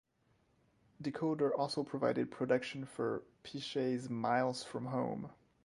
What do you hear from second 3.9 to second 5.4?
"Miles From Home".